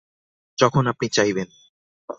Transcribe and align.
যখন 0.57 0.83
আপনি 0.87 1.07
চাইবেন। 1.09 1.47